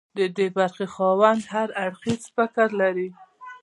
د 0.17 0.19
ډي 0.35 0.47
برخې 0.57 0.85
خاوند 0.93 1.41
هر 1.53 1.69
اړخیز 1.85 2.21
فکر 2.35 2.67
لري. 2.81 3.09